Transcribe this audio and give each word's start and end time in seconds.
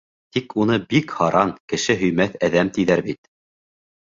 Тик 0.35 0.55
уны 0.63 0.77
бик 0.93 1.13
һаран, 1.17 1.53
кеше 1.73 1.97
һөймәҫ 2.01 2.41
әҙәм, 2.49 2.73
тиҙәр 2.79 3.05
бит. 3.11 3.21